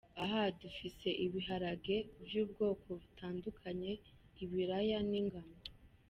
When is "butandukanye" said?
3.01-3.91